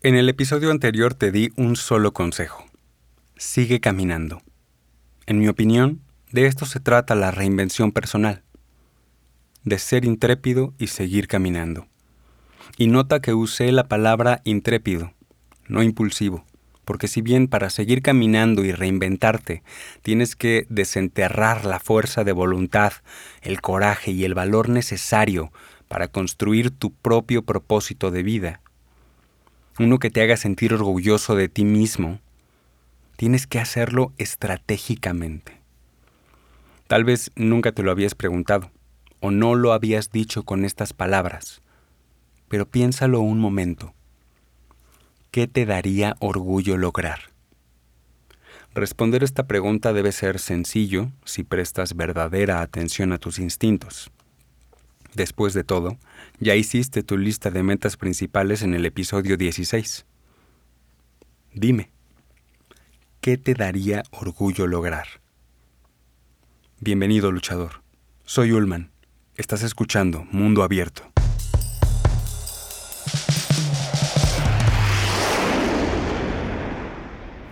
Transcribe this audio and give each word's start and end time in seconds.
En 0.00 0.14
el 0.14 0.28
episodio 0.28 0.70
anterior 0.70 1.14
te 1.14 1.32
di 1.32 1.50
un 1.56 1.74
solo 1.74 2.12
consejo. 2.12 2.64
Sigue 3.36 3.80
caminando. 3.80 4.42
En 5.26 5.40
mi 5.40 5.48
opinión, 5.48 6.02
de 6.30 6.46
esto 6.46 6.66
se 6.66 6.78
trata 6.78 7.16
la 7.16 7.32
reinvención 7.32 7.90
personal. 7.90 8.44
De 9.64 9.80
ser 9.80 10.04
intrépido 10.04 10.72
y 10.78 10.86
seguir 10.86 11.26
caminando. 11.26 11.88
Y 12.76 12.86
nota 12.86 13.18
que 13.18 13.34
usé 13.34 13.72
la 13.72 13.88
palabra 13.88 14.40
intrépido, 14.44 15.14
no 15.66 15.82
impulsivo, 15.82 16.44
porque 16.84 17.08
si 17.08 17.20
bien 17.20 17.48
para 17.48 17.68
seguir 17.68 18.00
caminando 18.00 18.64
y 18.64 18.70
reinventarte 18.70 19.64
tienes 20.02 20.36
que 20.36 20.64
desenterrar 20.68 21.64
la 21.64 21.80
fuerza 21.80 22.22
de 22.22 22.30
voluntad, 22.30 22.92
el 23.42 23.60
coraje 23.60 24.12
y 24.12 24.24
el 24.24 24.34
valor 24.34 24.68
necesario 24.68 25.50
para 25.88 26.06
construir 26.06 26.70
tu 26.70 26.92
propio 26.92 27.42
propósito 27.42 28.12
de 28.12 28.22
vida, 28.22 28.60
uno 29.78 29.98
que 29.98 30.10
te 30.10 30.22
haga 30.22 30.36
sentir 30.36 30.74
orgulloso 30.74 31.36
de 31.36 31.48
ti 31.48 31.64
mismo, 31.64 32.20
tienes 33.16 33.46
que 33.46 33.60
hacerlo 33.60 34.12
estratégicamente. 34.18 35.60
Tal 36.86 37.04
vez 37.04 37.30
nunca 37.36 37.72
te 37.72 37.82
lo 37.82 37.90
habías 37.90 38.14
preguntado 38.14 38.70
o 39.20 39.30
no 39.30 39.54
lo 39.54 39.72
habías 39.72 40.10
dicho 40.10 40.44
con 40.44 40.64
estas 40.64 40.92
palabras, 40.92 41.62
pero 42.48 42.66
piénsalo 42.66 43.20
un 43.20 43.38
momento. 43.38 43.94
¿Qué 45.30 45.46
te 45.46 45.66
daría 45.66 46.16
orgullo 46.20 46.76
lograr? 46.76 47.20
Responder 48.74 49.22
esta 49.22 49.46
pregunta 49.46 49.92
debe 49.92 50.12
ser 50.12 50.38
sencillo 50.38 51.10
si 51.24 51.42
prestas 51.42 51.94
verdadera 51.96 52.62
atención 52.62 53.12
a 53.12 53.18
tus 53.18 53.38
instintos. 53.38 54.10
Después 55.14 55.54
de 55.54 55.64
todo, 55.64 55.98
ya 56.38 56.54
hiciste 56.54 57.02
tu 57.02 57.16
lista 57.16 57.50
de 57.50 57.62
metas 57.62 57.96
principales 57.96 58.62
en 58.62 58.74
el 58.74 58.84
episodio 58.84 59.36
16. 59.36 60.06
Dime, 61.54 61.90
¿qué 63.20 63.38
te 63.38 63.54
daría 63.54 64.02
orgullo 64.10 64.66
lograr? 64.66 65.06
Bienvenido 66.80 67.32
luchador. 67.32 67.82
Soy 68.24 68.52
Ulman. 68.52 68.92
Estás 69.34 69.62
escuchando 69.62 70.26
Mundo 70.30 70.62
Abierto. 70.62 71.10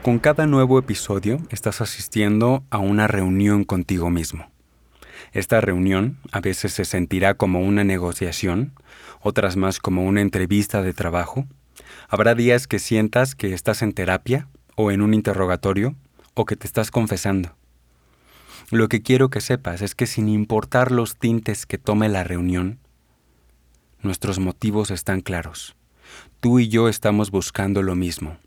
Con 0.02 0.20
cada 0.20 0.46
nuevo 0.46 0.78
episodio 0.78 1.38
estás 1.50 1.80
asistiendo 1.80 2.64
a 2.70 2.78
una 2.78 3.08
reunión 3.08 3.64
contigo 3.64 4.08
mismo. 4.08 4.55
Esta 5.36 5.60
reunión 5.60 6.16
a 6.32 6.40
veces 6.40 6.72
se 6.72 6.86
sentirá 6.86 7.34
como 7.34 7.60
una 7.60 7.84
negociación, 7.84 8.72
otras 9.20 9.58
más 9.58 9.80
como 9.80 10.06
una 10.06 10.22
entrevista 10.22 10.80
de 10.80 10.94
trabajo. 10.94 11.46
Habrá 12.08 12.34
días 12.34 12.66
que 12.66 12.78
sientas 12.78 13.34
que 13.34 13.52
estás 13.52 13.82
en 13.82 13.92
terapia 13.92 14.48
o 14.76 14.90
en 14.90 15.02
un 15.02 15.12
interrogatorio 15.12 15.94
o 16.32 16.46
que 16.46 16.56
te 16.56 16.66
estás 16.66 16.90
confesando. 16.90 17.54
Lo 18.70 18.88
que 18.88 19.02
quiero 19.02 19.28
que 19.28 19.42
sepas 19.42 19.82
es 19.82 19.94
que 19.94 20.06
sin 20.06 20.30
importar 20.30 20.90
los 20.90 21.18
tintes 21.18 21.66
que 21.66 21.76
tome 21.76 22.08
la 22.08 22.24
reunión, 22.24 22.78
nuestros 24.00 24.38
motivos 24.38 24.90
están 24.90 25.20
claros. 25.20 25.76
Tú 26.40 26.60
y 26.60 26.68
yo 26.68 26.88
estamos 26.88 27.30
buscando 27.30 27.82
lo 27.82 27.94
mismo. 27.94 28.38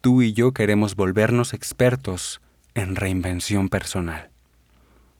Tú 0.00 0.22
y 0.22 0.32
yo 0.32 0.50
queremos 0.50 0.96
volvernos 0.96 1.54
expertos 1.54 2.40
en 2.74 2.96
reinvención 2.96 3.68
personal 3.68 4.32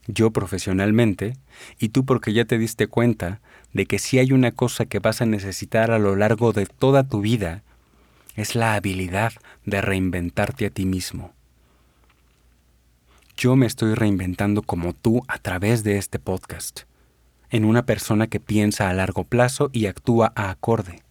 yo 0.07 0.31
profesionalmente, 0.31 1.37
y 1.79 1.89
tú 1.89 2.05
porque 2.05 2.33
ya 2.33 2.45
te 2.45 2.57
diste 2.57 2.87
cuenta 2.87 3.41
de 3.73 3.85
que 3.85 3.99
si 3.99 4.19
hay 4.19 4.31
una 4.31 4.51
cosa 4.51 4.85
que 4.85 4.99
vas 4.99 5.21
a 5.21 5.25
necesitar 5.25 5.91
a 5.91 5.99
lo 5.99 6.15
largo 6.15 6.53
de 6.53 6.65
toda 6.65 7.03
tu 7.03 7.21
vida, 7.21 7.61
es 8.35 8.55
la 8.55 8.75
habilidad 8.75 9.33
de 9.65 9.81
reinventarte 9.81 10.65
a 10.65 10.69
ti 10.69 10.85
mismo. 10.85 11.33
Yo 13.35 13.55
me 13.55 13.65
estoy 13.65 13.93
reinventando 13.93 14.61
como 14.61 14.93
tú 14.93 15.23
a 15.27 15.37
través 15.37 15.83
de 15.83 15.97
este 15.97 16.17
podcast, 16.17 16.81
en 17.49 17.65
una 17.65 17.85
persona 17.85 18.27
que 18.27 18.39
piensa 18.39 18.89
a 18.89 18.93
largo 18.93 19.25
plazo 19.25 19.69
y 19.73 19.85
actúa 19.85 20.31
a 20.35 20.49
acorde. 20.49 21.03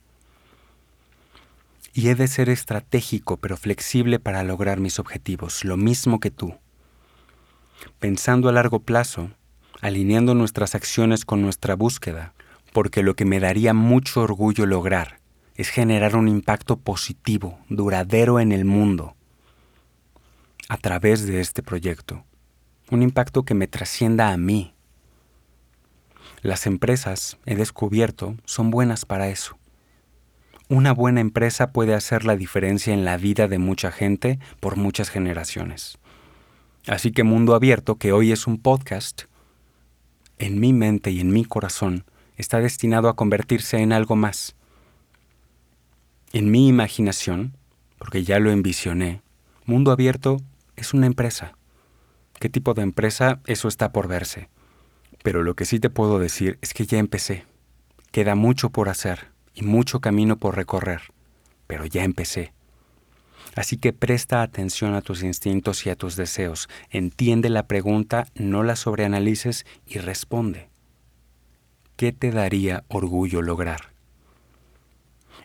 Y 1.93 2.09
he 2.09 2.15
de 2.15 2.29
ser 2.29 2.49
estratégico 2.49 3.37
pero 3.37 3.57
flexible 3.57 4.19
para 4.19 4.43
lograr 4.43 4.81
mis 4.81 4.99
objetivos, 4.99 5.65
lo 5.65 5.77
mismo 5.77 6.21
que 6.21 6.31
tú 6.31 6.55
pensando 7.99 8.49
a 8.49 8.53
largo 8.53 8.81
plazo, 8.81 9.31
alineando 9.81 10.35
nuestras 10.35 10.75
acciones 10.75 11.25
con 11.25 11.43
nuestra 11.43 11.75
búsqueda, 11.75 12.35
porque 12.73 13.03
lo 13.03 13.15
que 13.15 13.25
me 13.25 13.41
daría 13.41 13.75
mucho 13.75 14.21
orgullo 14.21 14.67
lograr 14.67 15.21
es 15.55 15.71
generar 15.71 16.17
un 16.17 16.29
impacto 16.29 16.77
positivo, 16.77 17.59
duradero 17.69 18.41
en 18.41 18.53
el 18.53 18.65
mundo, 18.65 19.17
a 20.69 20.77
través 20.77 21.27
de 21.27 21.41
este 21.41 21.63
proyecto, 21.63 22.25
un 22.91 23.03
impacto 23.03 23.45
que 23.45 23.55
me 23.55 23.67
trascienda 23.67 24.33
a 24.33 24.37
mí. 24.37 24.75
Las 26.43 26.67
empresas, 26.67 27.39
he 27.47 27.57
descubierto, 27.57 28.37
son 28.45 28.71
buenas 28.71 29.05
para 29.05 29.29
eso. 29.29 29.59
Una 30.69 30.93
buena 30.93 31.21
empresa 31.21 31.73
puede 31.73 31.95
hacer 31.95 32.25
la 32.25 32.37
diferencia 32.37 32.93
en 32.93 33.05
la 33.05 33.17
vida 33.17 33.49
de 33.49 33.59
mucha 33.59 33.93
gente 33.93 34.39
por 34.61 34.77
muchas 34.77 35.11
generaciones. 35.11 35.99
Así 36.87 37.11
que 37.11 37.25
Mundo 37.25 37.55
Abierto, 37.55 37.97
que 37.97 38.13
hoy 38.13 38.31
es 38.31 38.47
un 38.47 38.59
podcast, 38.59 39.23
en 40.39 40.61
mi 40.61 40.73
mente 40.73 41.11
y 41.11 41.21
en 41.21 41.33
mi 41.33 41.45
corazón 41.45 42.05
está 42.37 42.61
destinado 42.61 43.09
a 43.09 43.17
convertirse 43.17 43.79
en 43.79 43.93
algo 43.93 44.15
más. 44.15 44.55
En 46.33 46.51
mi 46.51 46.69
imaginación, 46.69 47.57
porque 47.99 48.23
ya 48.23 48.39
lo 48.39 48.51
envisioné, 48.51 49.23
Mundo 49.65 49.91
Abierto 49.91 50.37
es 50.77 50.95
una 50.95 51.07
empresa. 51.07 51.57
¿Qué 52.39 52.49
tipo 52.49 52.73
de 52.73 52.83
empresa? 52.83 53.41
Eso 53.47 53.67
está 53.67 53.91
por 53.91 54.07
verse. 54.07 54.49
Pero 55.25 55.43
lo 55.43 55.57
que 55.57 55.65
sí 55.65 55.81
te 55.81 55.91
puedo 55.91 56.21
decir 56.21 56.59
es 56.63 56.73
que 56.73 56.87
ya 56.87 56.99
empecé. 56.99 57.45
Queda 58.13 58.37
mucho 58.37 58.71
por 58.71 58.89
hacer 58.89 59.33
y 59.55 59.63
mucho 59.63 60.01
camino 60.01 60.37
por 60.37 60.55
recorrer, 60.55 61.01
pero 61.67 61.85
ya 61.85 62.05
empecé. 62.05 62.53
Así 63.57 63.79
que 63.79 63.95
presta 63.95 64.43
atención 64.43 64.95
a 64.95 65.01
tus 65.01 65.23
instintos 65.23 65.87
y 65.87 65.91
a 65.91 65.97
tus 65.97 66.15
deseos. 66.15 66.69
Entiende 66.91 67.49
la 67.49 67.67
pregunta, 67.67 68.29
no 68.35 68.63
la 68.63 68.77
sobreanalices 68.77 69.65
y 69.87 69.99
responde. 69.99 70.69
¿Qué 71.97 72.13
te 72.13 72.31
daría 72.31 72.85
orgullo 72.89 73.41
lograr? 73.41 73.93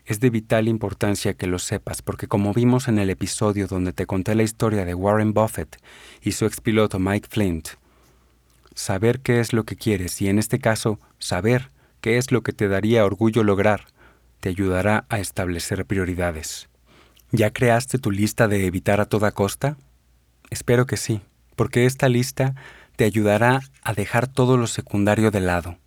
Es 0.04 0.20
de 0.20 0.28
vital 0.28 0.68
importancia 0.68 1.32
que 1.32 1.46
lo 1.46 1.58
sepas 1.58 2.02
porque 2.02 2.26
como 2.26 2.52
vimos 2.52 2.86
en 2.86 2.98
el 2.98 3.08
episodio 3.08 3.66
donde 3.66 3.94
te 3.94 4.04
conté 4.04 4.34
la 4.34 4.42
historia 4.42 4.84
de 4.84 4.94
Warren 4.94 5.32
Buffett 5.32 5.80
y 6.20 6.32
su 6.32 6.44
expiloto 6.44 6.98
Mike 6.98 7.28
Flint, 7.30 7.68
saber 8.74 9.20
qué 9.20 9.40
es 9.40 9.54
lo 9.54 9.64
que 9.64 9.76
quieres 9.76 10.20
y 10.20 10.28
en 10.28 10.38
este 10.38 10.58
caso 10.58 11.00
saber 11.18 11.70
qué 12.02 12.18
es 12.18 12.30
lo 12.30 12.42
que 12.42 12.52
te 12.52 12.68
daría 12.68 13.06
orgullo 13.06 13.42
lograr 13.42 13.86
te 14.40 14.50
ayudará 14.50 15.06
a 15.08 15.18
establecer 15.18 15.86
prioridades. 15.86 16.68
¿Ya 17.34 17.50
creaste 17.50 17.98
tu 17.98 18.10
lista 18.10 18.46
de 18.46 18.66
evitar 18.66 19.00
a 19.00 19.06
toda 19.06 19.32
costa? 19.32 19.78
Espero 20.50 20.84
que 20.84 20.98
sí, 20.98 21.22
porque 21.56 21.86
esta 21.86 22.10
lista 22.10 22.54
te 22.96 23.04
ayudará 23.04 23.62
a 23.82 23.94
dejar 23.94 24.28
todo 24.28 24.58
lo 24.58 24.66
secundario 24.66 25.30
de 25.30 25.40
lado 25.40 25.78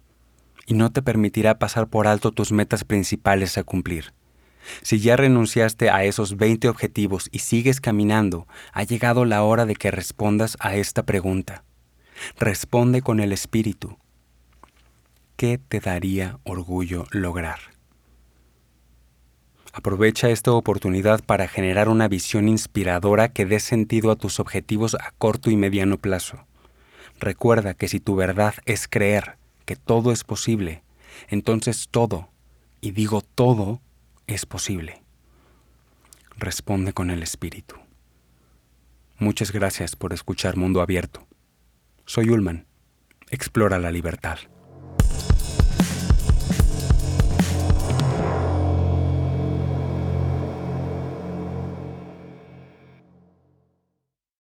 y 0.66 0.74
no 0.74 0.92
te 0.92 1.04
permitirá 1.04 1.60
pasar 1.60 1.88
por 1.88 2.08
alto 2.08 2.32
tus 2.32 2.52
metas 2.52 2.84
principales 2.84 3.60
a 3.60 3.64
cumplir. 3.64 4.12
Si 4.82 5.00
ya 5.00 5.16
renunciaste 5.18 5.92
a 5.92 6.04
esos 6.04 6.36
20 6.36 6.68
objetivos 6.68 7.30
y 7.32 7.40
sigues 7.40 7.80
caminando, 7.80 8.48
ha 8.74 8.82
llegado 8.82 9.24
la 9.24 9.44
hora 9.44 9.68
de 9.68 9.76
que 9.76 9.92
respondas 9.92 10.58
a 10.60 10.76
esta 10.76 11.04
pregunta. 11.04 11.64
Responde 12.40 13.04
con 13.04 13.20
el 13.20 13.32
espíritu. 13.32 14.00
¿Qué 15.36 15.60
te 15.60 15.80
daría 15.80 16.40
orgullo 16.44 17.06
lograr? 17.12 17.75
Aprovecha 19.78 20.30
esta 20.30 20.54
oportunidad 20.54 21.22
para 21.22 21.50
generar 21.50 21.90
una 21.90 22.08
visión 22.08 22.48
inspiradora 22.48 23.34
que 23.34 23.46
dé 23.46 23.60
sentido 23.60 24.10
a 24.10 24.16
tus 24.16 24.40
objetivos 24.40 24.96
a 24.96 25.12
corto 25.18 25.52
y 25.52 25.58
mediano 25.58 25.98
plazo. 25.98 26.46
Recuerda 27.20 27.74
que 27.74 27.90
si 27.90 28.00
tu 28.00 28.16
verdad 28.16 28.54
es 28.64 28.88
creer 28.88 29.36
que 29.66 29.76
todo 29.76 30.14
es 30.14 30.24
posible, 30.24 30.82
entonces 31.28 31.90
todo, 31.92 32.30
y 32.80 32.92
digo 32.92 33.20
todo, 33.22 33.82
es 34.28 34.46
posible. 34.46 35.04
Responde 36.38 36.94
con 36.94 37.10
el 37.10 37.22
espíritu. 37.22 37.76
Muchas 39.20 39.52
gracias 39.52 39.98
por 39.98 40.14
escuchar 40.14 40.56
Mundo 40.56 40.80
Abierto. 40.80 41.28
Soy 42.06 42.30
Ulman. 42.30 42.66
Explora 43.30 43.78
la 43.78 43.92
libertad. 43.92 44.38